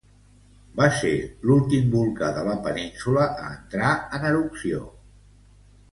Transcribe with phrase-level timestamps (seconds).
[0.79, 1.11] Va ser
[1.49, 4.81] l'últim volcà de la península a entrar en erupció.